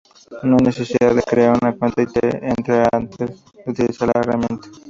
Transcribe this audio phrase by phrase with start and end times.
[0.41, 4.67] No hay necesidad de crear una cuenta y entrar antes de utilizar la herramienta.